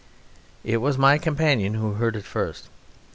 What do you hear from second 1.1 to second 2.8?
companion who heard it first.